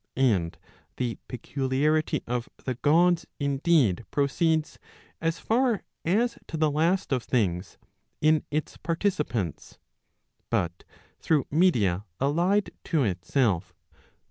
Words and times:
And 0.15 0.57
the 0.97 1.19
peculiarity 1.27 2.23
of 2.25 2.49
the 2.65 2.73
Gods 2.73 3.27
indeed 3.39 4.03
proceeds, 4.09 4.79
as 5.21 5.37
far 5.37 5.83
as 6.03 6.39
to 6.47 6.57
the 6.57 6.71
last 6.71 7.11
of 7.11 7.21
things, 7.21 7.77
in 8.19 8.43
its 8.49 8.77
partici¬ 8.79 9.23
pants; 9.29 9.77
but 10.49 10.85
through 11.19 11.45
media 11.51 12.05
allied 12.19 12.71
to 12.85 13.03
itself. 13.03 13.75